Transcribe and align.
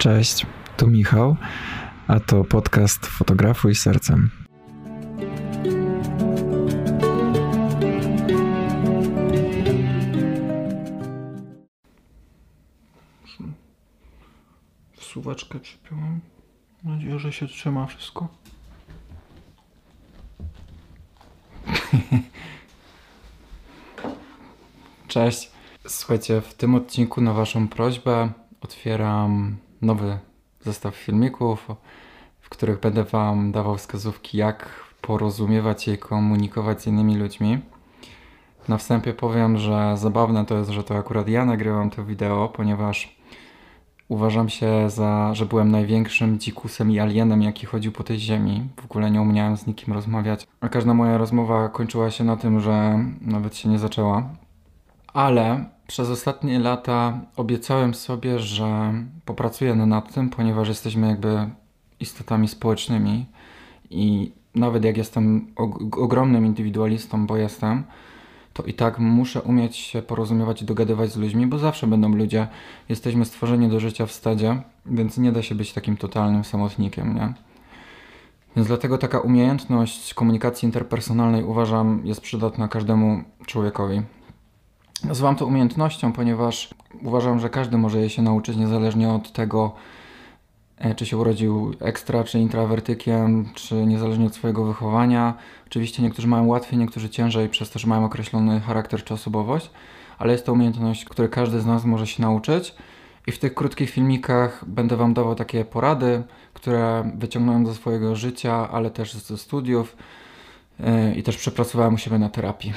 Cześć, 0.00 0.46
tu 0.76 0.86
Michał, 0.86 1.36
a 2.08 2.20
to 2.20 2.44
podcast 2.44 3.06
Fotografuj 3.06 3.74
Sercem. 3.74 4.30
Wsuwaczkę 14.92 15.60
przypiąłem. 15.60 16.20
Mam 16.84 16.94
nadzieję, 16.94 17.18
że 17.18 17.32
się 17.32 17.46
trzyma 17.46 17.86
wszystko. 17.86 18.28
Cześć. 25.08 25.50
Słuchajcie, 25.86 26.40
w 26.40 26.54
tym 26.54 26.74
odcinku 26.74 27.20
na 27.20 27.32
Waszą 27.32 27.68
prośbę 27.68 28.32
otwieram 28.60 29.56
nowy 29.82 30.18
zestaw 30.60 30.94
filmików, 30.94 31.68
w 32.40 32.48
których 32.48 32.80
będę 32.80 33.04
Wam 33.04 33.52
dawał 33.52 33.76
wskazówki, 33.76 34.38
jak 34.38 34.84
porozumiewać 35.00 35.82
się 35.82 35.92
i 35.92 35.98
komunikować 35.98 36.82
z 36.82 36.86
innymi 36.86 37.16
ludźmi. 37.16 37.58
Na 38.68 38.76
wstępie 38.76 39.14
powiem, 39.14 39.58
że 39.58 39.94
zabawne 39.96 40.46
to 40.46 40.58
jest, 40.58 40.70
że 40.70 40.84
to 40.84 40.96
akurat 40.96 41.28
ja 41.28 41.44
nagrywam 41.44 41.90
to 41.90 42.04
wideo, 42.04 42.48
ponieważ 42.48 43.16
uważam 44.08 44.48
się 44.48 44.90
za, 44.90 45.34
że 45.34 45.46
byłem 45.46 45.70
największym 45.70 46.38
dzikusem 46.38 46.90
i 46.90 46.98
alienem, 46.98 47.42
jaki 47.42 47.66
chodził 47.66 47.92
po 47.92 48.04
tej 48.04 48.18
ziemi. 48.18 48.68
W 48.80 48.84
ogóle 48.84 49.10
nie 49.10 49.20
umiałem 49.20 49.56
z 49.56 49.66
nikim 49.66 49.94
rozmawiać. 49.94 50.46
A 50.60 50.68
każda 50.68 50.94
moja 50.94 51.18
rozmowa 51.18 51.68
kończyła 51.68 52.10
się 52.10 52.24
na 52.24 52.36
tym, 52.36 52.60
że 52.60 53.04
nawet 53.20 53.56
się 53.56 53.68
nie 53.68 53.78
zaczęła. 53.78 54.28
Ale 55.12 55.64
przez 55.86 56.10
ostatnie 56.10 56.58
lata 56.58 57.20
obiecałem 57.36 57.94
sobie, 57.94 58.38
że 58.38 58.94
popracuję 59.24 59.74
nad 59.74 60.14
tym, 60.14 60.30
ponieważ 60.30 60.68
jesteśmy 60.68 61.08
jakby 61.08 61.50
istotami 62.00 62.48
społecznymi 62.48 63.26
i 63.90 64.32
nawet 64.54 64.84
jak 64.84 64.96
jestem 64.96 65.46
ogromnym 65.96 66.46
indywidualistą, 66.46 67.26
bo 67.26 67.36
jestem, 67.36 67.84
to 68.52 68.62
i 68.62 68.74
tak 68.74 68.98
muszę 68.98 69.42
umieć 69.42 69.76
się 69.76 70.02
porozumiewać 70.02 70.62
i 70.62 70.64
dogadywać 70.64 71.12
z 71.12 71.16
ludźmi, 71.16 71.46
bo 71.46 71.58
zawsze 71.58 71.86
będą 71.86 72.08
ludzie. 72.08 72.48
Jesteśmy 72.88 73.24
stworzeni 73.24 73.68
do 73.68 73.80
życia 73.80 74.06
w 74.06 74.12
stadzie, 74.12 74.62
więc 74.86 75.18
nie 75.18 75.32
da 75.32 75.42
się 75.42 75.54
być 75.54 75.72
takim 75.72 75.96
totalnym 75.96 76.44
samotnikiem, 76.44 77.14
nie? 77.14 77.32
Więc 78.56 78.68
dlatego 78.68 78.98
taka 78.98 79.20
umiejętność 79.20 80.14
komunikacji 80.14 80.66
interpersonalnej 80.66 81.44
uważam 81.44 82.00
jest 82.04 82.20
przydatna 82.20 82.68
każdemu 82.68 83.24
człowiekowi. 83.46 84.02
Nazywam 85.04 85.36
to 85.36 85.46
umiejętnością, 85.46 86.12
ponieważ 86.12 86.74
uważam, 87.02 87.40
że 87.40 87.50
każdy 87.50 87.78
może 87.78 87.98
jej 88.00 88.10
się 88.10 88.22
nauczyć 88.22 88.56
niezależnie 88.56 89.10
od 89.10 89.32
tego, 89.32 89.72
e, 90.78 90.94
czy 90.94 91.06
się 91.06 91.16
urodził 91.16 91.74
ekstra, 91.80 92.24
czy 92.24 92.38
intrawertykiem, 92.38 93.48
czy 93.54 93.74
niezależnie 93.74 94.26
od 94.26 94.34
swojego 94.34 94.64
wychowania. 94.64 95.34
Oczywiście 95.66 96.02
niektórzy 96.02 96.28
mają 96.28 96.46
łatwiej, 96.46 96.78
niektórzy 96.78 97.10
ciężej, 97.10 97.48
przez 97.48 97.70
to, 97.70 97.78
że 97.78 97.86
mają 97.86 98.04
określony 98.04 98.60
charakter 98.60 99.04
czy 99.04 99.14
osobowość, 99.14 99.70
ale 100.18 100.32
jest 100.32 100.46
to 100.46 100.52
umiejętność, 100.52 101.04
której 101.04 101.30
każdy 101.30 101.60
z 101.60 101.66
nas 101.66 101.84
może 101.84 102.06
się 102.06 102.22
nauczyć. 102.22 102.74
I 103.26 103.32
w 103.32 103.38
tych 103.38 103.54
krótkich 103.54 103.90
filmikach 103.90 104.64
będę 104.66 104.96
Wam 104.96 105.14
dawał 105.14 105.34
takie 105.34 105.64
porady, 105.64 106.22
które 106.54 107.12
wyciągnąłem 107.14 107.66
ze 107.66 107.74
swojego 107.74 108.16
życia, 108.16 108.68
ale 108.70 108.90
też 108.90 109.14
ze 109.14 109.38
studiów 109.38 109.96
e, 110.80 111.14
i 111.14 111.22
też 111.22 111.36
przepracowałem 111.36 111.94
u 111.94 111.98
siebie 111.98 112.18
na 112.18 112.28
terapii. 112.28 112.72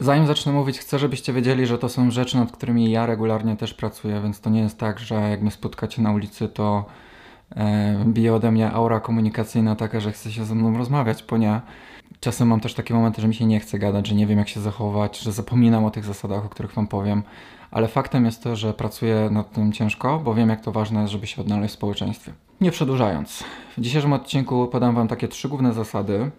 Zanim 0.00 0.26
zacznę 0.26 0.52
mówić, 0.52 0.78
chcę, 0.78 0.98
żebyście 0.98 1.32
wiedzieli, 1.32 1.66
że 1.66 1.78
to 1.78 1.88
są 1.88 2.10
rzeczy, 2.10 2.36
nad 2.36 2.52
którymi 2.52 2.90
ja 2.90 3.06
regularnie 3.06 3.56
też 3.56 3.74
pracuję, 3.74 4.20
więc 4.20 4.40
to 4.40 4.50
nie 4.50 4.60
jest 4.60 4.78
tak, 4.78 4.98
że 4.98 5.14
jak 5.14 5.42
mnie 5.42 5.50
spotkacie 5.50 6.02
na 6.02 6.12
ulicy, 6.12 6.48
to 6.48 6.84
e, 7.56 8.04
bije 8.06 8.34
ode 8.34 8.52
mnie 8.52 8.70
aura 8.70 9.00
komunikacyjna 9.00 9.76
taka, 9.76 10.00
że 10.00 10.12
chce 10.12 10.32
się 10.32 10.44
ze 10.44 10.54
mną 10.54 10.78
rozmawiać, 10.78 11.24
bo 11.30 11.36
nie. 11.36 11.60
Czasem 12.20 12.48
mam 12.48 12.60
też 12.60 12.74
takie 12.74 12.94
momenty, 12.94 13.22
że 13.22 13.28
mi 13.28 13.34
się 13.34 13.46
nie 13.46 13.60
chce 13.60 13.78
gadać, 13.78 14.08
że 14.08 14.14
nie 14.14 14.26
wiem 14.26 14.38
jak 14.38 14.48
się 14.48 14.60
zachować, 14.60 15.18
że 15.18 15.32
zapominam 15.32 15.84
o 15.84 15.90
tych 15.90 16.04
zasadach, 16.04 16.44
o 16.44 16.48
których 16.48 16.74
Wam 16.74 16.86
powiem, 16.86 17.22
ale 17.70 17.88
faktem 17.88 18.24
jest 18.24 18.42
to, 18.42 18.56
że 18.56 18.74
pracuję 18.74 19.28
nad 19.30 19.52
tym 19.52 19.72
ciężko, 19.72 20.18
bo 20.18 20.34
wiem 20.34 20.48
jak 20.48 20.60
to 20.60 20.72
ważne 20.72 21.00
jest, 21.00 21.12
żeby 21.12 21.26
się 21.26 21.40
odnaleźć 21.40 21.74
w 21.74 21.76
społeczeństwie. 21.76 22.32
Nie 22.60 22.70
przedłużając, 22.70 23.44
w 23.76 23.80
dzisiejszym 23.80 24.12
odcinku 24.12 24.68
podam 24.68 24.94
Wam 24.94 25.08
takie 25.08 25.28
trzy 25.28 25.48
główne 25.48 25.72
zasady, 25.72 26.30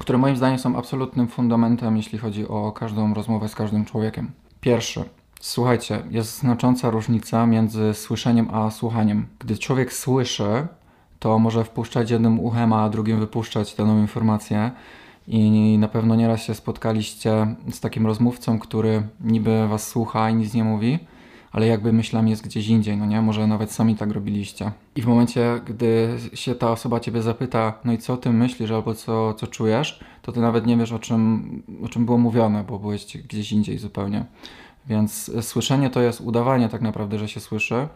które 0.00 0.18
moim 0.18 0.36
zdaniem 0.36 0.58
są 0.58 0.76
absolutnym 0.76 1.28
fundamentem, 1.28 1.96
jeśli 1.96 2.18
chodzi 2.18 2.48
o 2.48 2.72
każdą 2.72 3.14
rozmowę 3.14 3.48
z 3.48 3.54
każdym 3.54 3.84
człowiekiem. 3.84 4.30
Pierwszy. 4.60 5.04
Słuchajcie, 5.40 6.02
jest 6.10 6.38
znacząca 6.38 6.90
różnica 6.90 7.46
między 7.46 7.94
słyszeniem 7.94 8.48
a 8.52 8.70
słuchaniem. 8.70 9.26
Gdy 9.38 9.58
człowiek 9.58 9.92
słyszy, 9.92 10.66
to 11.18 11.38
może 11.38 11.64
wpuszczać 11.64 12.10
jednym 12.10 12.40
uchem, 12.40 12.72
a 12.72 12.88
drugim 12.88 13.20
wypuszczać 13.20 13.74
daną 13.74 13.98
informację. 13.98 14.70
I 15.28 15.78
na 15.78 15.88
pewno 15.88 16.16
nieraz 16.16 16.42
się 16.42 16.54
spotkaliście 16.54 17.54
z 17.70 17.80
takim 17.80 18.06
rozmówcą, 18.06 18.58
który 18.58 19.02
niby 19.20 19.68
was 19.68 19.88
słucha 19.88 20.30
i 20.30 20.34
nic 20.34 20.54
nie 20.54 20.64
mówi, 20.64 20.98
ale 21.52 21.66
jakby 21.66 21.92
myślami 21.92 22.30
jest 22.30 22.44
gdzieś 22.44 22.68
indziej, 22.68 22.96
no 22.96 23.06
nie? 23.06 23.22
Może 23.22 23.46
nawet 23.46 23.72
sami 23.72 23.96
tak 23.96 24.10
robiliście. 24.10 24.72
I 24.96 25.02
w 25.02 25.06
momencie, 25.06 25.60
gdy 25.66 26.18
się 26.34 26.54
ta 26.54 26.70
osoba 26.70 27.00
ciebie 27.00 27.22
zapyta, 27.22 27.78
no 27.84 27.92
i 27.92 27.98
co 27.98 28.16
ty 28.16 28.30
myślisz 28.30 28.70
albo 28.70 28.94
co, 28.94 29.34
co 29.34 29.46
czujesz, 29.46 30.00
to 30.22 30.32
ty 30.32 30.40
nawet 30.40 30.66
nie 30.66 30.76
wiesz 30.76 30.92
o 30.92 30.98
czym, 30.98 31.62
o 31.84 31.88
czym 31.88 32.04
było 32.06 32.18
mówione, 32.18 32.64
bo 32.64 32.78
byłeś 32.78 33.16
gdzieś 33.16 33.52
indziej 33.52 33.78
zupełnie. 33.78 34.24
Więc 34.86 35.30
słyszenie 35.40 35.90
to 35.90 36.00
jest 36.00 36.20
udawanie 36.20 36.68
tak 36.68 36.80
naprawdę, 36.80 37.18
że 37.18 37.28
się 37.28 37.40
słyszy, 37.40 37.88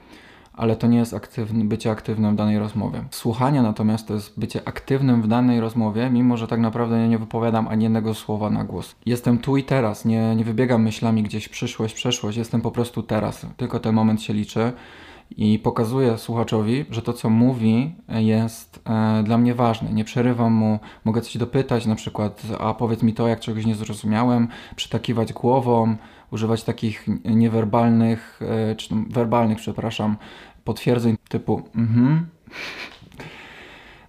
ale 0.56 0.76
to 0.76 0.87
nie 0.87 0.98
jest 0.98 1.15
aktywny, 1.15 1.65
bycie 1.65 1.91
aktywnym 1.91 2.34
w 2.34 2.37
danej 2.37 2.59
rozmowie. 2.59 3.04
Słuchanie 3.10 3.62
natomiast 3.62 4.09
to 4.09 4.15
jest 4.15 4.41
bycie 4.41 4.60
aktywnym 4.65 5.22
w 5.22 5.28
danej 5.28 5.60
rozmowie, 5.60 6.10
mimo 6.10 6.37
że 6.37 6.47
tak 6.47 6.60
naprawdę 6.60 6.98
ja 6.98 7.06
nie 7.06 7.19
wypowiadam 7.19 7.69
ani 7.69 7.82
jednego 7.82 8.15
słowa 8.15 8.50
na 8.50 8.65
głos. 8.65 8.94
Jestem 9.06 9.38
tu 9.38 9.56
i 9.56 9.65
teraz, 9.65 10.04
nie, 10.04 10.37
nie 10.37 10.44
wybiegam 10.44 10.82
myślami 10.82 11.22
gdzieś 11.22 11.48
przyszłość, 11.48 11.94
przeszłość, 11.94 12.38
jestem 12.38 12.60
po 12.60 12.70
prostu 12.70 13.03
teraz. 13.03 13.47
Tylko 13.56 13.81
ten 13.81 13.94
moment 13.94 14.22
się 14.22 14.34
liczy 14.34 14.72
i 15.37 15.59
pokazuję 15.59 16.19
słuchaczowi, 16.19 16.84
że 16.91 17.03
to, 17.03 17.12
co 17.12 17.31
mówi, 17.31 17.94
jest 18.09 18.81
e, 18.86 19.22
dla 19.22 19.38
mnie 19.38 19.54
ważne. 19.54 19.92
Nie 19.92 20.04
przerywam 20.04 20.53
mu, 20.53 20.78
mogę 21.04 21.21
coś 21.21 21.36
dopytać, 21.36 21.86
na 21.86 21.94
przykład, 21.94 22.42
a 22.60 22.75
powiedz 22.75 23.03
mi 23.03 23.15
to, 23.15 23.28
jak 23.28 23.41
czegoś 23.41 23.66
nie 23.66 23.75
zrozumiałem, 23.75 24.48
przytakiwać 24.76 25.32
głową, 25.32 25.97
używać 26.31 26.65
takich 26.65 27.07
niewerbalnych, 27.25 28.41
e, 28.71 28.77
czy 28.77 28.95
werbalnych, 29.11 29.59
przepraszam, 29.59 30.17
potwierdzeń 30.65 31.17
typu 31.29 31.62
mhm. 31.77 32.27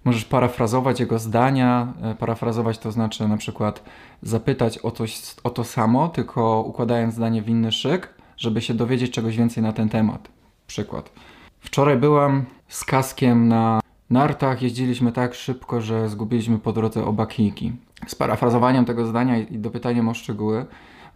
Możesz 0.04 0.24
parafrazować 0.24 1.00
jego 1.00 1.18
zdania. 1.18 1.92
E, 2.02 2.14
parafrazować 2.14 2.78
to 2.78 2.92
znaczy 2.92 3.28
na 3.28 3.36
przykład 3.36 3.82
zapytać 4.22 4.78
o, 4.78 4.90
coś, 4.90 5.22
o 5.44 5.50
to 5.50 5.64
samo, 5.64 6.08
tylko 6.08 6.62
układając 6.62 7.14
zdanie 7.14 7.42
w 7.42 7.48
inny 7.48 7.72
szyk, 7.72 8.14
żeby 8.36 8.60
się 8.60 8.74
dowiedzieć 8.74 9.10
czegoś 9.10 9.36
więcej 9.36 9.62
na 9.62 9.72
ten 9.72 9.88
temat. 9.88 10.28
Przykład. 10.66 11.12
Wczoraj 11.60 11.96
byłam 11.96 12.44
z 12.68 12.84
kaskiem 12.84 13.48
na 13.48 13.80
nartach, 14.10 14.62
jeździliśmy 14.62 15.12
tak 15.12 15.34
szybko, 15.34 15.80
że 15.80 16.08
zgubiliśmy 16.08 16.58
po 16.58 16.72
drodze 16.72 17.04
oba 17.04 17.26
kijki. 17.26 17.72
Z 18.06 18.14
parafrazowaniem 18.14 18.84
tego 18.84 19.06
zdania 19.06 19.38
i 19.38 19.58
dopytaniem 19.58 20.08
o 20.08 20.14
szczegóły 20.14 20.66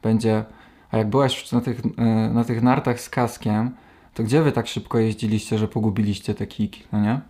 będzie 0.03 0.44
a 0.93 0.99
jak 0.99 1.11
byłaś 1.11 1.53
na 1.53 1.61
tych, 1.61 1.81
e, 1.99 2.05
na 2.34 2.45
tych 2.45 2.62
nartach 2.62 3.01
z 3.01 3.11
kaskiem, 3.11 3.71
to 4.15 4.23
gdzie 4.23 4.43
wy 4.43 4.53
tak 4.53 4.67
szybko 4.67 4.99
jeździliście, 4.99 5.59
że 5.59 5.69
pogubiliście 5.69 6.34
te 6.34 6.47
kiki, 6.47 6.83
no 6.93 7.01
nie? 7.01 7.21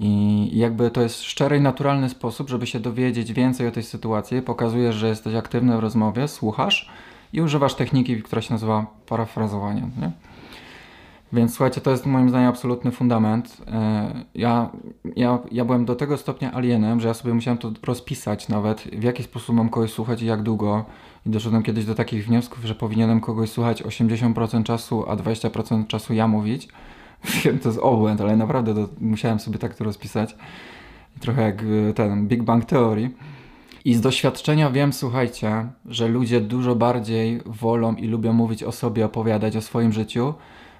I 0.00 0.50
jakby 0.58 0.90
to 0.90 1.00
jest 1.00 1.22
szczery 1.22 1.56
i 1.56 1.60
naturalny 1.60 2.08
sposób, 2.08 2.48
żeby 2.48 2.66
się 2.66 2.80
dowiedzieć 2.80 3.32
więcej 3.32 3.68
o 3.68 3.70
tej 3.70 3.82
sytuacji. 3.82 4.42
Pokazujesz, 4.42 4.96
że 4.96 5.08
jesteś 5.08 5.34
aktywny 5.34 5.76
w 5.76 5.80
rozmowie, 5.80 6.28
słuchasz 6.28 6.90
i 7.32 7.40
używasz 7.40 7.74
techniki, 7.74 8.22
która 8.22 8.42
się 8.42 8.54
nazywa 8.54 8.86
parafrazowanie. 9.06 9.88
Nie? 10.00 10.10
Więc 11.34 11.54
słuchajcie, 11.54 11.80
to 11.80 11.90
jest 11.90 12.06
moim 12.06 12.28
zdaniem 12.28 12.48
absolutny 12.48 12.90
fundament. 12.90 13.56
E, 13.66 14.24
ja, 14.34 14.70
ja, 15.16 15.38
ja 15.52 15.64
byłem 15.64 15.84
do 15.84 15.94
tego 15.94 16.16
stopnia 16.16 16.52
alienem, 16.52 17.00
że 17.00 17.08
ja 17.08 17.14
sobie 17.14 17.34
musiałem 17.34 17.58
to 17.58 17.72
rozpisać 17.82 18.48
nawet, 18.48 18.80
w 18.80 19.02
jaki 19.02 19.22
sposób 19.22 19.56
mam 19.56 19.68
kogoś 19.68 19.92
słuchać 19.92 20.22
i 20.22 20.26
jak 20.26 20.42
długo. 20.42 20.84
I 21.26 21.30
doszedłem 21.30 21.62
kiedyś 21.62 21.84
do 21.84 21.94
takich 21.94 22.26
wniosków, 22.26 22.64
że 22.64 22.74
powinienem 22.74 23.20
kogoś 23.20 23.50
słuchać 23.50 23.82
80% 23.82 24.62
czasu, 24.62 25.04
a 25.08 25.16
20% 25.16 25.86
czasu 25.86 26.14
ja 26.14 26.28
mówić. 26.28 26.68
Wiem, 27.44 27.58
to 27.58 27.68
jest 27.68 27.80
obłęd, 27.82 28.20
ale 28.20 28.36
naprawdę 28.36 28.74
musiałem 29.00 29.40
sobie 29.40 29.58
tak 29.58 29.74
to 29.74 29.84
rozpisać. 29.84 30.36
Trochę 31.20 31.42
jak 31.42 31.62
e, 31.62 31.94
ten 31.94 32.28
Big 32.28 32.42
Bang 32.42 32.64
Theory. 32.64 33.10
I 33.84 33.94
z 33.94 34.00
doświadczenia 34.00 34.70
wiem, 34.70 34.92
słuchajcie, 34.92 35.66
że 35.86 36.08
ludzie 36.08 36.40
dużo 36.40 36.74
bardziej 36.74 37.40
wolą 37.46 37.94
i 37.94 38.06
lubią 38.06 38.32
mówić 38.32 38.62
o 38.62 38.72
sobie, 38.72 39.04
opowiadać 39.04 39.56
o 39.56 39.60
swoim 39.60 39.92
życiu, 39.92 40.34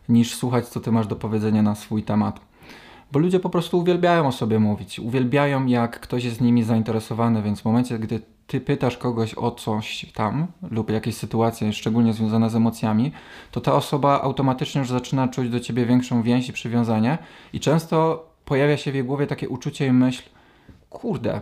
niż 0.08 0.34
słuchać, 0.34 0.68
co 0.68 0.80
ty 0.80 0.92
masz 0.92 1.06
do 1.06 1.16
powiedzenia 1.16 1.62
na 1.62 1.74
swój 1.74 2.02
temat. 2.02 2.40
Bo 3.12 3.18
ludzie 3.18 3.40
po 3.40 3.50
prostu 3.50 3.78
uwielbiają 3.78 4.26
o 4.26 4.32
sobie 4.32 4.58
mówić. 4.58 5.00
Uwielbiają, 5.00 5.66
jak 5.66 6.00
ktoś 6.00 6.24
jest 6.24 6.40
nimi 6.40 6.62
zainteresowany, 6.62 7.42
więc 7.42 7.60
w 7.60 7.64
momencie, 7.64 7.98
gdy 7.98 8.20
ty 8.46 8.60
pytasz 8.60 8.96
kogoś 8.96 9.34
o 9.34 9.50
coś 9.50 10.06
tam 10.14 10.46
lub 10.70 10.90
jakieś 10.90 11.16
sytuacje 11.16 11.72
szczególnie 11.72 12.12
związane 12.12 12.50
z 12.50 12.56
emocjami, 12.56 13.12
to 13.50 13.60
ta 13.60 13.74
osoba 13.74 14.22
automatycznie 14.22 14.78
już 14.78 14.90
zaczyna 14.90 15.28
czuć 15.28 15.48
do 15.48 15.60
ciebie 15.60 15.86
większą 15.86 16.22
więź 16.22 16.48
i 16.48 16.52
przywiązanie 16.52 17.18
i 17.52 17.60
często 17.60 18.26
pojawia 18.44 18.76
się 18.76 18.92
w 18.92 18.94
jej 18.94 19.04
głowie 19.04 19.26
takie 19.26 19.48
uczucie 19.48 19.86
i 19.86 19.92
myśl, 19.92 20.22
kurde, 20.90 21.40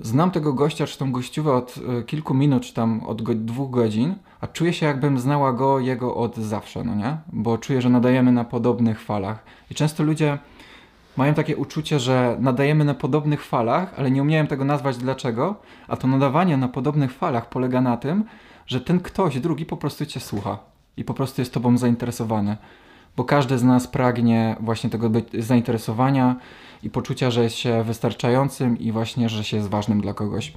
znam 0.00 0.30
tego 0.30 0.52
gościa 0.52 0.86
czy 0.86 0.98
tą 0.98 1.12
gościówę 1.12 1.52
od 1.52 1.76
y, 2.00 2.04
kilku 2.04 2.34
minut, 2.34 2.62
czy 2.62 2.74
tam 2.74 3.00
od 3.06 3.22
go, 3.22 3.34
dwóch 3.34 3.70
godzin, 3.70 4.14
a 4.40 4.46
czuję 4.46 4.72
się 4.72 4.86
jakbym 4.86 5.18
znała 5.18 5.52
go, 5.52 5.78
jego 5.78 6.16
od 6.16 6.36
zawsze, 6.36 6.84
no 6.84 6.94
nie? 6.94 7.16
Bo 7.32 7.58
czuję, 7.58 7.82
że 7.82 7.88
nadajemy 7.90 8.32
na 8.32 8.44
podobnych 8.44 9.00
falach. 9.00 9.44
I 9.70 9.74
często 9.74 10.02
ludzie 10.02 10.38
mają 11.16 11.34
takie 11.34 11.56
uczucie, 11.56 12.00
że 12.00 12.36
nadajemy 12.40 12.84
na 12.84 12.94
podobnych 12.94 13.44
falach, 13.44 13.94
ale 13.96 14.10
nie 14.10 14.22
umiałem 14.22 14.46
tego 14.46 14.64
nazwać 14.64 14.96
dlaczego, 14.96 15.54
a 15.88 15.96
to 15.96 16.08
nadawanie 16.08 16.56
na 16.56 16.68
podobnych 16.68 17.12
falach 17.12 17.48
polega 17.48 17.80
na 17.80 17.96
tym, 17.96 18.24
że 18.66 18.80
ten 18.80 19.00
ktoś 19.00 19.40
drugi 19.40 19.66
po 19.66 19.76
prostu 19.76 20.06
cię 20.06 20.20
słucha 20.20 20.58
i 20.96 21.04
po 21.04 21.14
prostu 21.14 21.40
jest 21.40 21.54
tobą 21.54 21.78
zainteresowany. 21.78 22.56
Bo 23.18 23.24
każdy 23.24 23.58
z 23.58 23.64
nas 23.64 23.86
pragnie 23.86 24.56
właśnie 24.60 24.90
tego 24.90 25.10
zainteresowania 25.38 26.36
i 26.82 26.90
poczucia, 26.90 27.30
że 27.30 27.42
jest 27.42 27.56
się 27.56 27.84
wystarczającym 27.84 28.78
i 28.78 28.92
właśnie, 28.92 29.28
że 29.28 29.44
się 29.44 29.56
jest 29.56 29.68
ważnym 29.68 30.00
dla 30.00 30.14
kogoś. 30.14 30.52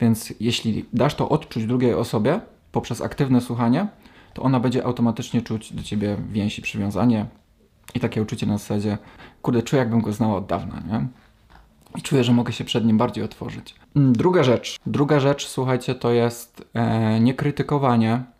Więc 0.00 0.34
jeśli 0.40 0.84
dasz 0.92 1.14
to 1.14 1.28
odczuć 1.28 1.66
drugiej 1.66 1.94
osobie 1.94 2.40
poprzez 2.72 3.00
aktywne 3.00 3.40
słuchanie, 3.40 3.86
to 4.34 4.42
ona 4.42 4.60
będzie 4.60 4.84
automatycznie 4.84 5.42
czuć 5.42 5.72
do 5.72 5.82
ciebie 5.82 6.16
więź 6.32 6.58
i 6.58 6.62
przywiązanie, 6.62 7.26
i 7.94 8.00
takie 8.00 8.22
uczucie 8.22 8.46
na 8.46 8.58
zasadzie, 8.58 8.98
kurde, 9.42 9.62
czuję 9.62 9.80
jakbym 9.80 10.00
go 10.00 10.12
znała 10.12 10.36
od 10.36 10.46
dawna, 10.46 10.82
nie? 10.92 11.06
I 11.96 12.02
czuję, 12.02 12.24
że 12.24 12.32
mogę 12.32 12.52
się 12.52 12.64
przed 12.64 12.84
nim 12.84 12.98
bardziej 12.98 13.24
otworzyć. 13.24 13.74
Mm, 13.96 14.12
druga 14.12 14.42
rzecz. 14.42 14.76
Druga 14.86 15.20
rzecz, 15.20 15.46
słuchajcie, 15.46 15.94
to 15.94 16.12
jest 16.12 16.68
e, 16.74 17.20
niekrytykowanie. 17.20 18.33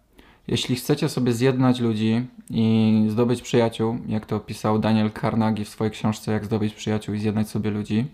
Jeśli 0.49 0.77
chcecie 0.77 1.09
sobie 1.09 1.33
zjednać 1.33 1.81
ludzi 1.81 2.27
i 2.51 3.07
zdobyć 3.09 3.43
przyjaciół, 3.43 3.99
jak 4.09 4.27
to 4.27 4.37
opisał 4.37 4.79
Daniel 4.79 5.11
Carnegie 5.21 5.65
w 5.65 5.69
swojej 5.69 5.91
książce 5.91 6.33
Jak 6.33 6.45
zdobyć 6.45 6.75
przyjaciół 6.75 7.15
i 7.15 7.19
zjednać 7.19 7.49
sobie 7.49 7.71
ludzi, 7.71 8.07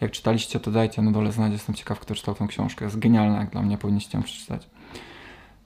jak 0.00 0.10
czytaliście, 0.10 0.60
to 0.60 0.70
dajcie 0.70 1.02
na 1.02 1.10
dole 1.10 1.32
znać. 1.32 1.52
Jestem 1.52 1.74
ciekaw, 1.74 2.00
kto 2.00 2.14
czytał 2.14 2.34
tę 2.34 2.46
książkę. 2.46 2.84
Jest 2.84 2.98
genialna, 2.98 3.38
jak 3.38 3.50
dla 3.50 3.62
mnie 3.62 3.78
powinniście 3.78 4.18
ją 4.18 4.24
przeczytać. 4.24 4.68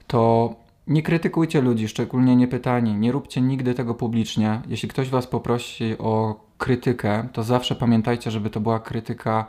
To 0.07 0.55
nie 0.87 1.03
krytykujcie 1.03 1.61
ludzi, 1.61 1.89
szczególnie 1.89 2.37
niepytani. 2.37 2.95
Nie 2.95 3.13
róbcie 3.13 3.41
nigdy 3.41 3.75
tego 3.75 3.95
publicznie. 3.95 4.61
Jeśli 4.69 4.89
ktoś 4.89 5.09
was 5.09 5.27
poprosi 5.27 5.99
o 5.99 6.41
krytykę, 6.59 7.29
to 7.33 7.43
zawsze 7.43 7.75
pamiętajcie, 7.75 8.31
żeby 8.31 8.51
to 8.51 8.61
była 8.61 8.81
krytyka 8.81 9.47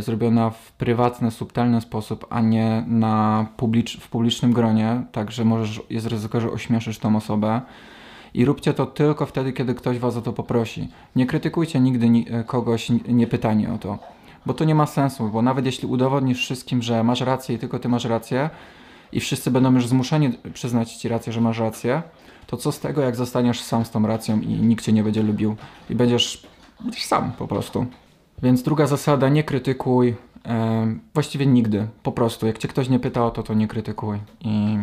zrobiona 0.00 0.50
w 0.50 0.72
prywatny, 0.72 1.30
subtelny 1.30 1.80
sposób, 1.80 2.26
a 2.30 2.40
nie 2.40 2.84
na 2.86 3.46
publicz 3.56 4.00
w 4.00 4.08
publicznym 4.08 4.52
gronie, 4.52 5.02
także 5.12 5.44
możesz, 5.44 5.82
jest 5.90 6.06
ryzyko, 6.06 6.40
że 6.40 6.50
ośmieszysz 6.50 6.98
tą 6.98 7.16
osobę. 7.16 7.60
I 8.34 8.44
róbcie 8.44 8.74
to 8.74 8.86
tylko 8.86 9.26
wtedy, 9.26 9.52
kiedy 9.52 9.74
ktoś 9.74 9.98
was 9.98 10.16
o 10.16 10.22
to 10.22 10.32
poprosi. 10.32 10.88
Nie 11.16 11.26
krytykujcie 11.26 11.80
nigdy 11.80 12.08
ni 12.08 12.26
e, 12.30 12.44
kogoś 12.44 12.90
niepytanie 13.08 13.72
o 13.72 13.78
to, 13.78 13.98
bo 14.46 14.54
to 14.54 14.64
nie 14.64 14.74
ma 14.74 14.86
sensu, 14.86 15.28
bo 15.28 15.42
nawet 15.42 15.66
jeśli 15.66 15.88
udowodnisz 15.88 16.38
wszystkim, 16.38 16.82
że 16.82 17.04
masz 17.04 17.20
rację 17.20 17.54
i 17.54 17.58
tylko 17.58 17.78
ty 17.78 17.88
masz 17.88 18.04
rację, 18.04 18.50
i 19.12 19.20
wszyscy 19.20 19.50
będą 19.50 19.74
już 19.74 19.86
zmuszeni 19.86 20.32
przyznać 20.54 20.92
ci 20.92 21.08
rację, 21.08 21.32
że 21.32 21.40
masz 21.40 21.58
rację, 21.58 22.02
to 22.46 22.56
co 22.56 22.72
z 22.72 22.80
tego, 22.80 23.02
jak 23.02 23.16
zostaniesz 23.16 23.60
sam 23.60 23.84
z 23.84 23.90
tą 23.90 24.06
racją 24.06 24.40
i 24.40 24.46
nikt 24.46 24.84
cię 24.84 24.92
nie 24.92 25.02
będzie 25.02 25.22
lubił 25.22 25.56
i 25.90 25.94
będziesz, 25.94 26.46
będziesz 26.80 27.04
sam 27.04 27.32
po 27.32 27.48
prostu. 27.48 27.86
Więc 28.42 28.62
druga 28.62 28.86
zasada, 28.86 29.28
nie 29.28 29.44
krytykuj, 29.44 30.14
e, 30.46 30.96
właściwie 31.14 31.46
nigdy, 31.46 31.88
po 32.02 32.12
prostu. 32.12 32.46
Jak 32.46 32.58
cię 32.58 32.68
ktoś 32.68 32.88
nie 32.88 32.98
pyta 32.98 33.26
o 33.26 33.30
to, 33.30 33.42
to 33.42 33.54
nie 33.54 33.68
krytykuj. 33.68 34.18
I 34.40 34.78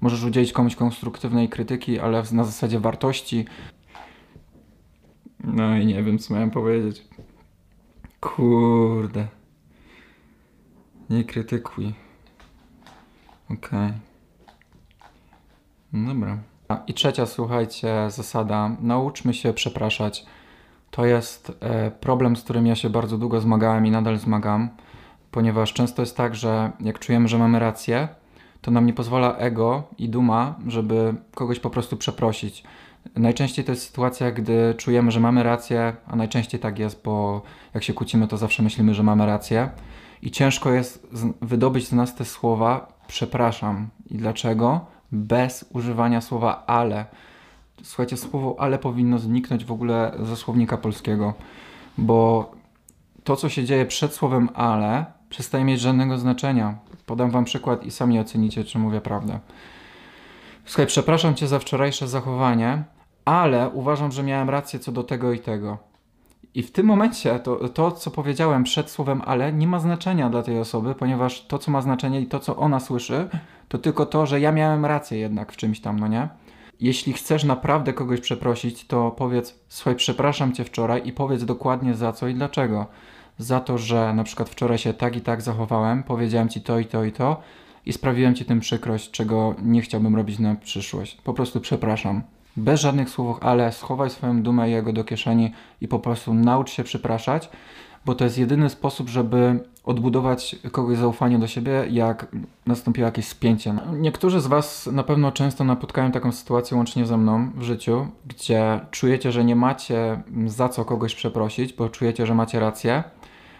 możesz 0.00 0.24
udzielić 0.24 0.52
komuś 0.52 0.76
konstruktywnej 0.76 1.48
krytyki, 1.48 2.00
ale 2.00 2.22
na 2.32 2.44
zasadzie 2.44 2.80
wartości. 2.80 3.44
No 5.44 5.76
i 5.76 5.86
nie 5.86 6.02
wiem, 6.02 6.18
co 6.18 6.34
miałem 6.34 6.50
powiedzieć. 6.50 7.08
Kurde. 8.20 9.26
Nie 11.10 11.24
krytykuj. 11.24 11.94
Okej. 13.50 13.92
Okay. 15.92 16.04
Dobra. 16.14 16.38
A, 16.68 16.82
I 16.86 16.94
trzecia, 16.94 17.26
słuchajcie, 17.26 18.10
zasada. 18.10 18.76
Nauczmy 18.80 19.34
się 19.34 19.52
przepraszać. 19.52 20.26
To 20.94 21.06
jest 21.06 21.52
e, 21.60 21.90
problem, 21.90 22.36
z 22.36 22.42
którym 22.42 22.66
ja 22.66 22.74
się 22.74 22.90
bardzo 22.90 23.18
długo 23.18 23.40
zmagałem 23.40 23.86
i 23.86 23.90
nadal 23.90 24.18
zmagam, 24.18 24.68
ponieważ 25.30 25.72
często 25.72 26.02
jest 26.02 26.16
tak, 26.16 26.34
że 26.34 26.70
jak 26.80 26.98
czujemy, 26.98 27.28
że 27.28 27.38
mamy 27.38 27.58
rację, 27.58 28.08
to 28.60 28.70
nam 28.70 28.86
nie 28.86 28.92
pozwala 28.92 29.36
ego 29.36 29.82
i 29.98 30.08
duma, 30.08 30.54
żeby 30.66 31.14
kogoś 31.34 31.60
po 31.60 31.70
prostu 31.70 31.96
przeprosić. 31.96 32.64
Najczęściej 33.16 33.64
to 33.64 33.72
jest 33.72 33.86
sytuacja, 33.86 34.30
gdy 34.30 34.74
czujemy, 34.78 35.10
że 35.10 35.20
mamy 35.20 35.42
rację, 35.42 35.96
a 36.06 36.16
najczęściej 36.16 36.60
tak 36.60 36.78
jest, 36.78 37.02
bo 37.04 37.42
jak 37.74 37.84
się 37.84 37.92
kłócimy, 37.92 38.28
to 38.28 38.36
zawsze 38.36 38.62
myślimy, 38.62 38.94
że 38.94 39.02
mamy 39.02 39.26
rację. 39.26 39.70
I 40.22 40.30
ciężko 40.30 40.72
jest 40.72 41.06
wydobyć 41.42 41.88
z 41.88 41.92
nas 41.92 42.14
te 42.14 42.24
słowa, 42.24 42.92
przepraszam. 43.06 43.88
I 44.10 44.14
dlaczego? 44.14 44.80
Bez 45.12 45.64
używania 45.72 46.20
słowa 46.20 46.64
ale. 46.66 47.04
Słuchajcie, 47.82 48.16
słowo 48.16 48.56
ale 48.58 48.78
powinno 48.78 49.18
zniknąć 49.18 49.64
w 49.64 49.72
ogóle 49.72 50.12
ze 50.22 50.36
słownika 50.36 50.76
polskiego, 50.76 51.34
bo 51.98 52.50
to, 53.24 53.36
co 53.36 53.48
się 53.48 53.64
dzieje 53.64 53.86
przed 53.86 54.14
słowem 54.14 54.48
ale, 54.54 55.04
przestaje 55.28 55.64
mieć 55.64 55.80
żadnego 55.80 56.18
znaczenia. 56.18 56.78
Podam 57.06 57.30
wam 57.30 57.44
przykład 57.44 57.84
i 57.84 57.90
sami 57.90 58.20
ocenicie, 58.20 58.64
czy 58.64 58.78
mówię 58.78 59.00
prawdę. 59.00 59.38
Słuchaj, 60.64 60.86
przepraszam 60.86 61.34
cię 61.34 61.48
za 61.48 61.58
wczorajsze 61.58 62.08
zachowanie, 62.08 62.82
ale 63.24 63.68
uważam, 63.68 64.12
że 64.12 64.22
miałem 64.22 64.50
rację 64.50 64.78
co 64.78 64.92
do 64.92 65.02
tego 65.02 65.32
i 65.32 65.38
tego. 65.38 65.78
I 66.54 66.62
w 66.62 66.72
tym 66.72 66.86
momencie 66.86 67.38
to, 67.38 67.68
to, 67.68 67.92
co 67.92 68.10
powiedziałem 68.10 68.64
przed 68.64 68.90
słowem 68.90 69.22
ale, 69.24 69.52
nie 69.52 69.66
ma 69.66 69.80
znaczenia 69.80 70.30
dla 70.30 70.42
tej 70.42 70.58
osoby, 70.58 70.94
ponieważ 70.94 71.46
to, 71.46 71.58
co 71.58 71.70
ma 71.70 71.80
znaczenie 71.80 72.20
i 72.20 72.26
to, 72.26 72.40
co 72.40 72.56
ona 72.56 72.80
słyszy, 72.80 73.28
to 73.68 73.78
tylko 73.78 74.06
to, 74.06 74.26
że 74.26 74.40
ja 74.40 74.52
miałem 74.52 74.84
rację 74.86 75.18
jednak 75.18 75.52
w 75.52 75.56
czymś 75.56 75.80
tam, 75.80 75.98
no 76.00 76.08
nie? 76.08 76.28
Jeśli 76.80 77.12
chcesz 77.12 77.44
naprawdę 77.44 77.92
kogoś 77.92 78.20
przeprosić, 78.20 78.86
to 78.86 79.10
powiedz, 79.10 79.58
słuchaj, 79.68 79.96
przepraszam 79.96 80.52
cię 80.52 80.64
wczoraj 80.64 81.02
i 81.04 81.12
powiedz 81.12 81.44
dokładnie 81.44 81.94
za 81.94 82.12
co 82.12 82.28
i 82.28 82.34
dlaczego. 82.34 82.86
Za 83.38 83.60
to, 83.60 83.78
że 83.78 84.14
na 84.14 84.24
przykład 84.24 84.48
wczoraj 84.48 84.78
się 84.78 84.94
tak 84.94 85.16
i 85.16 85.20
tak 85.20 85.42
zachowałem, 85.42 86.02
powiedziałem 86.02 86.48
ci 86.48 86.60
to 86.60 86.78
i 86.78 86.86
to 86.86 87.04
i 87.04 87.12
to 87.12 87.40
i 87.86 87.92
sprawiłem 87.92 88.34
ci 88.34 88.44
tym 88.44 88.60
przykrość, 88.60 89.10
czego 89.10 89.54
nie 89.62 89.82
chciałbym 89.82 90.16
robić 90.16 90.38
na 90.38 90.54
przyszłość. 90.54 91.18
Po 91.24 91.34
prostu 91.34 91.60
przepraszam 91.60 92.22
bez 92.56 92.80
żadnych 92.80 93.10
słów, 93.10 93.38
ale 93.40 93.72
schowaj 93.72 94.10
swoją 94.10 94.42
dumę 94.42 94.70
jego 94.70 94.92
do 94.92 95.04
kieszeni 95.04 95.52
i 95.80 95.88
po 95.88 95.98
prostu 95.98 96.34
naucz 96.34 96.70
się 96.70 96.84
przepraszać, 96.84 97.50
bo 98.06 98.14
to 98.14 98.24
jest 98.24 98.38
jedyny 98.38 98.70
sposób, 98.70 99.08
żeby 99.08 99.60
odbudować 99.84 100.56
kogoś 100.72 100.98
zaufanie 100.98 101.38
do 101.38 101.46
siebie, 101.46 101.86
jak 101.90 102.26
nastąpiło 102.66 103.06
jakieś 103.06 103.28
spięcie. 103.28 103.74
Niektórzy 103.92 104.40
z 104.40 104.46
Was 104.46 104.86
na 104.86 105.02
pewno 105.02 105.32
często 105.32 105.64
napotkają 105.64 106.12
taką 106.12 106.32
sytuację 106.32 106.76
łącznie 106.76 107.06
ze 107.06 107.16
mną 107.16 107.50
w 107.54 107.62
życiu, 107.62 108.06
gdzie 108.26 108.80
czujecie, 108.90 109.32
że 109.32 109.44
nie 109.44 109.56
macie 109.56 110.22
za 110.46 110.68
co 110.68 110.84
kogoś 110.84 111.14
przeprosić, 111.14 111.72
bo 111.72 111.88
czujecie, 111.88 112.26
że 112.26 112.34
macie 112.34 112.60
rację, 112.60 113.04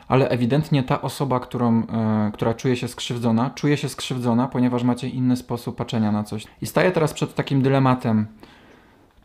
ale 0.09 0.29
ewidentnie 0.29 0.83
ta 0.83 1.03
osoba, 1.03 1.41
którą, 1.41 1.83
e, 1.83 2.31
która 2.35 2.55
czuje 2.55 2.77
się 2.77 2.89
skrzywdzona, 2.89 3.51
czuje 3.51 3.77
się 3.77 3.89
skrzywdzona, 3.89 4.49
ponieważ 4.49 4.83
macie 4.83 5.09
inny 5.09 5.37
sposób 5.37 5.77
patrzenia 5.77 6.13
na 6.13 6.25
coś. 6.25 6.47
I 6.63 6.67
staję 6.67 6.91
teraz 6.91 7.13
przed 7.13 7.35
takim 7.35 7.63
dylematem 7.63 8.27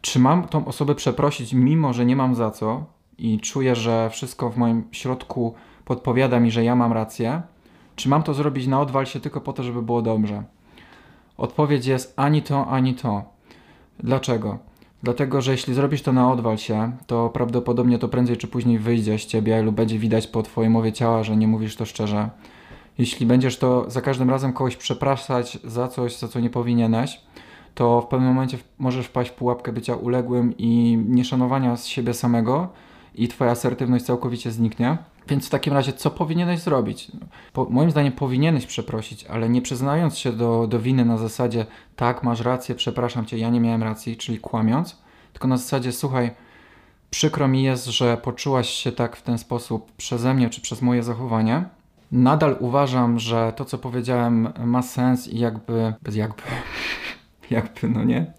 czy 0.01 0.19
mam 0.19 0.47
tą 0.47 0.65
osobę 0.65 0.95
przeprosić, 0.95 1.53
mimo 1.53 1.93
że 1.93 2.05
nie 2.05 2.15
mam 2.15 2.35
za 2.35 2.51
co 2.51 2.85
i 3.19 3.39
czuję, 3.39 3.75
że 3.75 4.09
wszystko 4.09 4.49
w 4.49 4.57
moim 4.57 4.83
środku 4.91 5.53
podpowiada 5.85 6.39
mi, 6.39 6.51
że 6.51 6.63
ja 6.63 6.75
mam 6.75 6.93
rację, 6.93 7.41
czy 7.95 8.09
mam 8.09 8.23
to 8.23 8.33
zrobić 8.33 8.67
na 8.67 8.81
odwal 8.81 9.05
się 9.05 9.19
tylko 9.19 9.41
po 9.41 9.53
to, 9.53 9.63
żeby 9.63 9.81
było 9.81 10.01
dobrze? 10.01 10.43
Odpowiedź 11.38 11.85
jest 11.85 12.13
ani 12.15 12.41
to, 12.41 12.67
ani 12.67 12.95
to. 12.95 13.23
Dlaczego? 13.99 14.57
Dlatego, 15.03 15.41
że 15.41 15.51
jeśli 15.51 15.73
zrobisz 15.73 16.01
to 16.01 16.13
na 16.13 16.31
odwal 16.31 16.57
się, 16.57 16.91
to 17.07 17.29
prawdopodobnie 17.29 17.99
to 17.99 18.07
prędzej 18.07 18.38
czy 18.38 18.47
później 18.47 18.79
wyjdzie 18.79 19.19
z 19.19 19.25
ciebie 19.25 19.61
lub 19.61 19.75
będzie 19.75 19.99
widać 19.99 20.27
po 20.27 20.43
twojej 20.43 20.69
mowie 20.69 20.93
ciała, 20.93 21.23
że 21.23 21.38
nie 21.38 21.47
mówisz 21.47 21.75
to 21.75 21.85
szczerze. 21.85 22.29
Jeśli 22.97 23.25
będziesz 23.25 23.57
to 23.57 23.89
za 23.89 24.01
każdym 24.01 24.29
razem 24.29 24.53
kogoś 24.53 24.75
przepraszać 24.75 25.59
za 25.63 25.88
coś, 25.88 26.17
za 26.17 26.27
co 26.27 26.39
nie 26.39 26.49
powinieneś, 26.49 27.21
to 27.75 28.01
w 28.01 28.07
pewnym 28.07 28.29
momencie 28.29 28.57
możesz 28.79 29.05
wpaść 29.05 29.31
w 29.31 29.33
pułapkę 29.33 29.71
bycia 29.71 29.95
uległym 29.95 30.53
i 30.57 30.99
nieszanowania 31.07 31.77
z 31.77 31.85
siebie 31.85 32.13
samego 32.13 32.69
i 33.23 33.27
twoja 33.27 33.51
asertywność 33.51 34.05
całkowicie 34.05 34.51
zniknie. 34.51 34.97
Więc 35.27 35.47
w 35.47 35.49
takim 35.49 35.73
razie, 35.73 35.93
co 35.93 36.11
powinieneś 36.11 36.59
zrobić? 36.59 37.11
Po, 37.53 37.65
moim 37.65 37.91
zdaniem 37.91 38.13
powinieneś 38.13 38.65
przeprosić, 38.65 39.25
ale 39.25 39.49
nie 39.49 39.61
przyznając 39.61 40.17
się 40.17 40.31
do, 40.31 40.67
do 40.67 40.79
winy 40.79 41.05
na 41.05 41.17
zasadzie 41.17 41.65
tak, 41.95 42.23
masz 42.23 42.41
rację, 42.41 42.75
przepraszam 42.75 43.25
cię, 43.25 43.38
ja 43.38 43.49
nie 43.49 43.59
miałem 43.59 43.83
racji, 43.83 44.17
czyli 44.17 44.39
kłamiąc, 44.39 44.97
tylko 45.33 45.47
na 45.47 45.57
zasadzie 45.57 45.91
słuchaj, 45.91 46.31
przykro 47.09 47.47
mi 47.47 47.63
jest, 47.63 47.85
że 47.85 48.17
poczułaś 48.17 48.69
się 48.69 48.91
tak 48.91 49.15
w 49.15 49.21
ten 49.21 49.38
sposób 49.38 49.91
przeze 49.91 50.33
mnie 50.33 50.49
czy 50.49 50.61
przez 50.61 50.81
moje 50.81 51.03
zachowanie, 51.03 51.65
Nadal 52.11 52.55
uważam, 52.59 53.19
że 53.19 53.53
to, 53.55 53.65
co 53.65 53.77
powiedziałem, 53.77 54.53
ma 54.65 54.81
sens 54.81 55.27
i 55.27 55.39
jakby. 55.39 55.93
Bez 56.01 56.15
jakby. 56.15 56.41
jakby, 57.51 57.89
no 57.89 58.03
nie. 58.03 58.33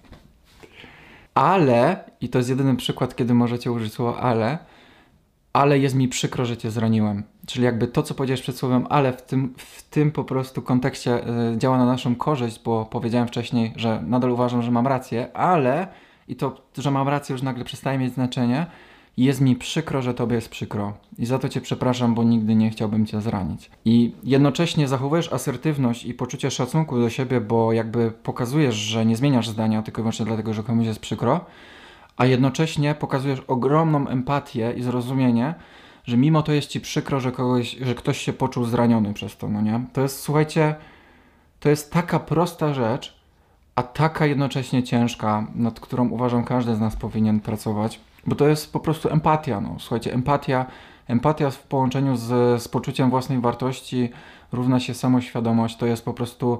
Ale, 1.34 2.04
i 2.20 2.28
to 2.28 2.38
jest 2.38 2.50
jedyny 2.50 2.76
przykład, 2.76 3.16
kiedy 3.16 3.34
możecie 3.34 3.72
użyć 3.72 3.92
słowa 3.92 4.20
ale, 4.20 4.58
ale 5.52 5.78
jest 5.78 5.94
mi 5.94 6.08
przykro, 6.08 6.44
że 6.44 6.56
cię 6.56 6.70
zraniłem. 6.70 7.22
Czyli 7.46 7.64
jakby 7.64 7.86
to, 7.86 8.02
co 8.02 8.14
powiedziałeś 8.14 8.42
przed 8.42 8.56
słowem 8.56 8.86
ale 8.90 9.12
w 9.12 9.22
tym, 9.22 9.54
w 9.56 9.82
tym 9.82 10.12
po 10.12 10.24
prostu 10.24 10.62
kontekście 10.62 11.28
y, 11.54 11.58
działa 11.58 11.78
na 11.78 11.86
naszą 11.86 12.14
korzyść, 12.14 12.60
bo 12.64 12.86
powiedziałem 12.86 13.28
wcześniej, 13.28 13.72
że 13.76 14.02
nadal 14.06 14.30
uważam, 14.30 14.62
że 14.62 14.70
mam 14.70 14.86
rację, 14.86 15.36
ale 15.36 15.88
i 16.28 16.36
to, 16.36 16.62
że 16.78 16.90
mam 16.90 17.08
rację 17.08 17.32
już 17.32 17.42
nagle 17.42 17.64
przestaje 17.64 17.98
mieć 17.98 18.14
znaczenie, 18.14 18.66
jest 19.16 19.40
mi 19.40 19.56
przykro, 19.56 20.02
że 20.02 20.14
tobie 20.14 20.34
jest 20.34 20.48
przykro. 20.48 20.92
I 21.18 21.26
za 21.26 21.38
to 21.38 21.48
cię 21.48 21.60
przepraszam, 21.60 22.14
bo 22.14 22.24
nigdy 22.24 22.54
nie 22.54 22.70
chciałbym 22.70 23.06
cię 23.06 23.20
zranić. 23.20 23.70
I 23.84 24.12
jednocześnie 24.24 24.88
zachowujesz 24.88 25.32
asertywność 25.32 26.04
i 26.04 26.14
poczucie 26.14 26.50
szacunku 26.50 27.00
do 27.00 27.10
siebie, 27.10 27.40
bo 27.40 27.72
jakby 27.72 28.10
pokazujesz, 28.10 28.74
że 28.74 29.06
nie 29.06 29.16
zmieniasz 29.16 29.48
zdania 29.48 29.82
tylko 29.82 30.00
i 30.00 30.02
wyłącznie 30.02 30.26
dlatego, 30.26 30.54
że 30.54 30.62
komuś 30.62 30.86
jest 30.86 31.00
przykro, 31.00 31.44
a 32.16 32.26
jednocześnie 32.26 32.94
pokazujesz 32.94 33.40
ogromną 33.40 34.08
empatię 34.08 34.74
i 34.76 34.82
zrozumienie, 34.82 35.54
że 36.04 36.16
mimo 36.16 36.42
to 36.42 36.52
jest 36.52 36.68
ci 36.68 36.80
przykro, 36.80 37.20
że, 37.20 37.32
kogoś, 37.32 37.76
że 37.80 37.94
ktoś 37.94 38.18
się 38.18 38.32
poczuł 38.32 38.64
zraniony 38.64 39.14
przez 39.14 39.36
to, 39.36 39.48
no 39.48 39.60
nie? 39.60 39.80
To 39.92 40.00
jest, 40.00 40.20
słuchajcie, 40.20 40.74
to 41.60 41.68
jest 41.68 41.92
taka 41.92 42.18
prosta 42.20 42.74
rzecz, 42.74 43.20
a 43.74 43.82
taka 43.82 44.26
jednocześnie 44.26 44.82
ciężka, 44.82 45.46
nad 45.54 45.80
którą 45.80 46.08
uważam 46.08 46.44
każdy 46.44 46.74
z 46.74 46.80
nas 46.80 46.96
powinien 46.96 47.40
pracować, 47.40 48.00
bo 48.26 48.34
to 48.34 48.48
jest 48.48 48.72
po 48.72 48.80
prostu 48.80 49.08
empatia, 49.08 49.60
no. 49.60 49.76
Słuchajcie, 49.78 50.14
empatia, 50.14 50.66
empatia 51.06 51.50
w 51.50 51.62
połączeniu 51.62 52.16
z, 52.16 52.62
z 52.62 52.68
poczuciem 52.68 53.10
własnej 53.10 53.40
wartości 53.40 54.08
równa 54.52 54.80
się 54.80 54.94
samoświadomość, 54.94 55.76
to 55.76 55.86
jest 55.86 56.04
po 56.04 56.14
prostu 56.14 56.58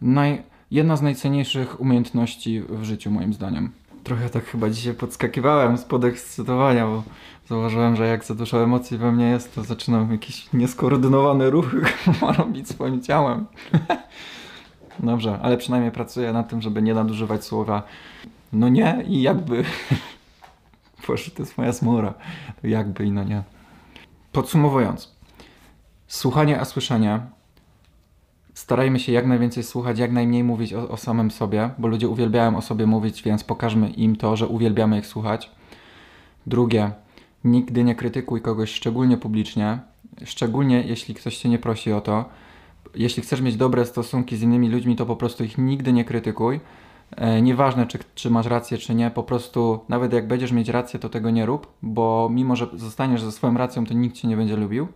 naj, 0.00 0.42
jedna 0.70 0.96
z 0.96 1.02
najcenniejszych 1.02 1.80
umiejętności 1.80 2.60
w 2.68 2.84
życiu, 2.84 3.10
moim 3.10 3.32
zdaniem. 3.32 3.70
Trochę 4.04 4.30
tak 4.30 4.44
chyba 4.44 4.70
dzisiaj 4.70 4.94
podskakiwałem 4.94 5.78
z 5.78 5.84
podekscytowania, 5.84 6.86
bo 6.86 7.02
zauważyłem, 7.48 7.96
że 7.96 8.06
jak 8.06 8.24
za 8.24 8.34
dużo 8.34 8.62
emocji 8.62 8.98
we 8.98 9.12
mnie 9.12 9.30
jest, 9.30 9.54
to 9.54 9.64
zaczynam 9.64 10.12
jakieś 10.12 10.52
nieskoordynowane 10.52 11.50
ruchy 11.50 11.80
robić 12.38 12.68
swoim 12.68 13.02
ciałem. 13.02 13.46
Dobrze, 15.00 15.38
ale 15.42 15.56
przynajmniej 15.56 15.92
pracuję 15.92 16.32
nad 16.32 16.48
tym, 16.48 16.62
żeby 16.62 16.82
nie 16.82 16.94
nadużywać 16.94 17.44
słowa 17.44 17.82
no 18.52 18.68
nie 18.68 19.04
i 19.08 19.22
jakby. 19.22 19.64
Boże, 21.10 21.30
to 21.30 21.42
jest 21.42 21.82
moja. 21.82 22.14
To 22.62 22.66
jakby 22.66 23.04
i 23.04 23.12
no 23.12 23.24
nie. 23.24 23.42
Podsumowując. 24.32 25.16
Słuchanie 26.06 26.60
a 26.60 26.64
słyszenie. 26.64 27.20
Starajmy 28.54 29.00
się 29.00 29.12
jak 29.12 29.26
najwięcej 29.26 29.62
słuchać, 29.62 29.98
jak 29.98 30.12
najmniej 30.12 30.44
mówić 30.44 30.74
o, 30.74 30.88
o 30.88 30.96
samym 30.96 31.30
sobie, 31.30 31.70
bo 31.78 31.88
ludzie 31.88 32.08
uwielbiają 32.08 32.56
o 32.56 32.62
sobie 32.62 32.86
mówić, 32.86 33.22
więc 33.22 33.44
pokażmy 33.44 33.90
im 33.90 34.16
to, 34.16 34.36
że 34.36 34.46
uwielbiamy 34.48 34.98
ich 34.98 35.06
słuchać. 35.06 35.50
Drugie, 36.46 36.90
nigdy 37.44 37.84
nie 37.84 37.94
krytykuj 37.94 38.42
kogoś 38.42 38.70
szczególnie 38.70 39.16
publicznie, 39.16 39.78
szczególnie 40.24 40.82
jeśli 40.82 41.14
ktoś 41.14 41.36
cię 41.36 41.48
nie 41.48 41.58
prosi 41.58 41.92
o 41.92 42.00
to. 42.00 42.24
Jeśli 42.94 43.22
chcesz 43.22 43.40
mieć 43.40 43.56
dobre 43.56 43.86
stosunki 43.86 44.36
z 44.36 44.42
innymi 44.42 44.68
ludźmi, 44.68 44.96
to 44.96 45.06
po 45.06 45.16
prostu 45.16 45.44
ich 45.44 45.58
nigdy 45.58 45.92
nie 45.92 46.04
krytykuj. 46.04 46.60
E, 47.16 47.42
nieważne, 47.42 47.86
czy, 47.86 47.98
czy 48.14 48.30
masz 48.30 48.46
rację, 48.46 48.78
czy 48.78 48.94
nie, 48.94 49.10
po 49.10 49.22
prostu 49.22 49.80
nawet 49.88 50.12
jak 50.12 50.28
będziesz 50.28 50.52
mieć 50.52 50.68
rację, 50.68 51.00
to 51.00 51.08
tego 51.08 51.30
nie 51.30 51.46
rób, 51.46 51.72
bo 51.82 52.28
mimo, 52.32 52.56
że 52.56 52.66
zostaniesz 52.74 53.22
ze 53.22 53.32
swoją 53.32 53.54
racją, 53.54 53.86
to 53.86 53.94
nikt 53.94 54.16
cię 54.16 54.28
nie 54.28 54.36
będzie 54.36 54.56
lubił. 54.56 54.88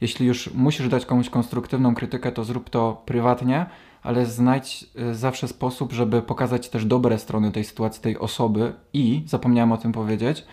Jeśli 0.00 0.26
już 0.26 0.54
musisz 0.54 0.88
dać 0.88 1.06
komuś 1.06 1.30
konstruktywną 1.30 1.94
krytykę, 1.94 2.32
to 2.32 2.44
zrób 2.44 2.70
to 2.70 3.02
prywatnie, 3.06 3.66
ale 4.02 4.26
znajdź 4.26 4.86
e, 4.96 5.14
zawsze 5.14 5.48
sposób, 5.48 5.92
żeby 5.92 6.22
pokazać 6.22 6.68
też 6.68 6.84
dobre 6.84 7.18
strony 7.18 7.52
tej 7.52 7.64
sytuacji, 7.64 8.02
tej 8.02 8.18
osoby 8.18 8.72
i, 8.92 9.22
zapomniałem 9.26 9.72
o 9.72 9.76
tym 9.76 9.92
powiedzieć, 9.92 10.44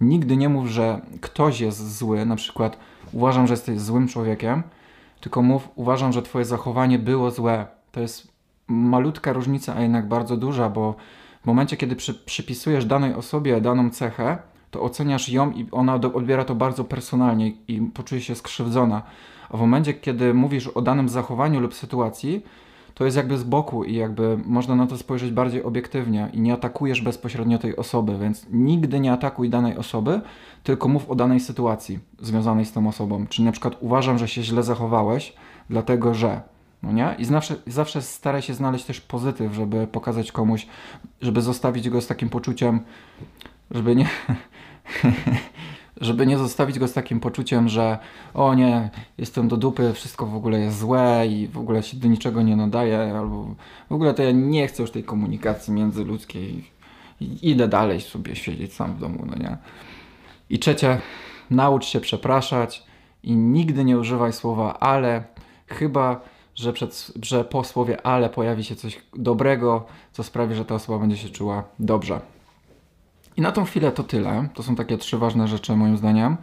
nigdy 0.00 0.36
nie 0.36 0.48
mów, 0.48 0.66
że 0.66 1.00
ktoś 1.20 1.60
jest 1.60 1.98
zły, 1.98 2.26
na 2.26 2.36
przykład 2.36 2.78
uważam, 3.12 3.46
że 3.46 3.52
jesteś 3.52 3.80
złym 3.80 4.08
człowiekiem, 4.08 4.62
tylko 5.20 5.42
mów, 5.42 5.68
uważam, 5.74 6.12
że 6.12 6.22
twoje 6.22 6.44
zachowanie 6.44 6.98
było 6.98 7.30
złe. 7.30 7.66
To 7.92 8.00
jest 8.00 8.29
malutka 8.70 9.32
różnica, 9.32 9.74
a 9.76 9.82
jednak 9.82 10.08
bardzo 10.08 10.36
duża, 10.36 10.70
bo 10.70 10.94
w 11.42 11.46
momencie, 11.46 11.76
kiedy 11.76 11.96
przy, 11.96 12.14
przypisujesz 12.14 12.84
danej 12.84 13.14
osobie 13.14 13.60
daną 13.60 13.90
cechę, 13.90 14.38
to 14.70 14.82
oceniasz 14.82 15.28
ją 15.28 15.50
i 15.50 15.66
ona 15.70 15.98
do, 15.98 16.12
odbiera 16.12 16.44
to 16.44 16.54
bardzo 16.54 16.84
personalnie 16.84 17.52
i 17.68 17.80
poczuje 17.94 18.20
się 18.20 18.34
skrzywdzona. 18.34 19.02
A 19.50 19.56
w 19.56 19.60
momencie, 19.60 19.94
kiedy 19.94 20.34
mówisz 20.34 20.66
o 20.66 20.82
danym 20.82 21.08
zachowaniu 21.08 21.60
lub 21.60 21.74
sytuacji, 21.74 22.42
to 22.94 23.04
jest 23.04 23.16
jakby 23.16 23.38
z 23.38 23.44
boku 23.44 23.84
i 23.84 23.94
jakby 23.94 24.38
można 24.44 24.76
na 24.76 24.86
to 24.86 24.98
spojrzeć 24.98 25.30
bardziej 25.30 25.62
obiektywnie 25.62 26.28
i 26.32 26.40
nie 26.40 26.52
atakujesz 26.52 27.00
bezpośrednio 27.00 27.58
tej 27.58 27.76
osoby, 27.76 28.18
więc 28.18 28.46
nigdy 28.50 29.00
nie 29.00 29.12
atakuj 29.12 29.50
danej 29.50 29.76
osoby, 29.76 30.20
tylko 30.62 30.88
mów 30.88 31.10
o 31.10 31.14
danej 31.14 31.40
sytuacji 31.40 31.98
związanej 32.18 32.64
z 32.64 32.72
tą 32.72 32.88
osobą. 32.88 33.26
Czyli 33.26 33.44
na 33.44 33.52
przykład 33.52 33.76
uważam, 33.80 34.18
że 34.18 34.28
się 34.28 34.42
źle 34.42 34.62
zachowałeś, 34.62 35.34
dlatego 35.70 36.14
że 36.14 36.40
no 36.82 36.92
nie? 36.92 37.14
I 37.18 37.24
zawsze, 37.24 37.56
zawsze 37.66 38.02
staraj 38.02 38.42
się 38.42 38.54
znaleźć 38.54 38.84
też 38.84 39.00
pozytyw, 39.00 39.52
żeby 39.54 39.86
pokazać 39.86 40.32
komuś, 40.32 40.66
żeby 41.20 41.42
zostawić 41.42 41.90
go 41.90 42.00
z 42.00 42.06
takim 42.06 42.28
poczuciem, 42.28 42.80
żeby 43.70 43.96
nie. 43.96 44.08
żeby 46.00 46.26
nie 46.26 46.38
zostawić 46.38 46.78
go 46.78 46.88
z 46.88 46.92
takim 46.92 47.20
poczuciem, 47.20 47.68
że 47.68 47.98
o 48.34 48.54
nie, 48.54 48.90
jestem 49.18 49.48
do 49.48 49.56
dupy, 49.56 49.92
wszystko 49.92 50.26
w 50.26 50.34
ogóle 50.34 50.60
jest 50.60 50.78
złe 50.78 51.26
i 51.26 51.48
w 51.48 51.58
ogóle 51.58 51.82
się 51.82 51.96
do 51.96 52.08
niczego 52.08 52.42
nie 52.42 52.56
nadaje, 52.56 53.16
albo 53.18 53.54
w 53.90 53.92
ogóle 53.92 54.14
to 54.14 54.22
ja 54.22 54.30
nie 54.30 54.66
chcę 54.66 54.82
już 54.82 54.90
tej 54.90 55.04
komunikacji 55.04 55.72
międzyludzkiej 55.72 56.64
i 57.20 57.50
idę 57.50 57.68
dalej 57.68 58.00
sobie 58.00 58.36
siedzieć 58.36 58.74
sam 58.74 58.94
w 58.94 58.98
domu, 58.98 59.24
no 59.26 59.36
nie. 59.36 59.56
I 60.50 60.58
trzecie, 60.58 61.00
naucz 61.50 61.84
się 61.84 62.00
przepraszać 62.00 62.82
i 63.22 63.36
nigdy 63.36 63.84
nie 63.84 63.98
używaj 63.98 64.32
słowa 64.32 64.78
ale, 64.78 65.24
chyba 65.66 66.20
że, 66.60 66.72
przed, 66.72 67.12
że 67.22 67.44
po 67.44 67.64
słowie 67.64 68.06
ale 68.06 68.30
pojawi 68.30 68.64
się 68.64 68.76
coś 68.76 69.02
dobrego, 69.14 69.86
co 70.12 70.22
sprawi, 70.22 70.54
że 70.54 70.64
ta 70.64 70.74
osoba 70.74 70.98
będzie 70.98 71.16
się 71.16 71.28
czuła 71.28 71.64
dobrze. 71.78 72.20
I 73.36 73.40
na 73.40 73.52
tą 73.52 73.64
chwilę 73.64 73.92
to 73.92 74.02
tyle. 74.02 74.48
To 74.54 74.62
są 74.62 74.76
takie 74.76 74.98
trzy 74.98 75.18
ważne 75.18 75.48
rzeczy, 75.48 75.76
moim 75.76 75.96
zdaniem. 75.96 76.36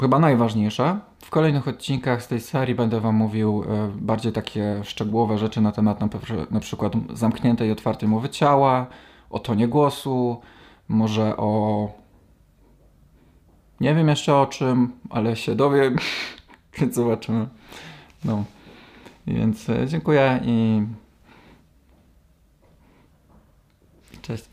Chyba 0.00 0.18
najważniejsze. 0.18 0.98
W 1.18 1.30
kolejnych 1.30 1.68
odcinkach 1.68 2.22
z 2.22 2.28
tej 2.28 2.40
serii 2.40 2.74
będę 2.74 3.00
Wam 3.00 3.14
mówił 3.14 3.64
e, 3.68 3.90
bardziej 3.94 4.32
takie 4.32 4.80
szczegółowe 4.84 5.38
rzeczy 5.38 5.60
na 5.60 5.72
temat 5.72 6.00
na, 6.00 6.08
na 6.50 6.60
przykład 6.60 6.92
zamkniętej 7.14 7.68
i 7.68 7.72
otwartej 7.72 8.08
mowy 8.08 8.28
ciała, 8.28 8.86
o 9.30 9.38
tonie 9.38 9.68
głosu, 9.68 10.40
może 10.88 11.36
o. 11.36 11.88
Nie 13.80 13.94
wiem 13.94 14.08
jeszcze 14.08 14.36
o 14.36 14.46
czym, 14.46 14.92
ale 15.10 15.36
się 15.36 15.54
dowiem, 15.54 15.96
więc 16.78 16.94
zobaczymy. 16.94 17.46
No. 18.24 18.44
Więc 19.26 19.68
e, 19.70 19.86
dziękuję 19.86 20.40
i 20.44 20.82
cześć. 24.22 24.44